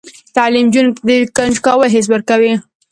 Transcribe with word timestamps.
تعلیم 0.35 0.65
نجونو 0.67 0.91
ته 0.95 1.01
د 1.07 1.11
کنجکاوۍ 1.37 1.89
حس 1.95 2.05
ورکوي. 2.11 2.53